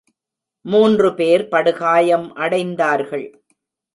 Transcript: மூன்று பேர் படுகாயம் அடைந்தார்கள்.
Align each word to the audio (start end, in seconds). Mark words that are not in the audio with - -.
மூன்று 0.65 1.13
பேர் 1.13 1.47
படுகாயம் 1.47 2.35
அடைந்தார்கள். 2.35 3.27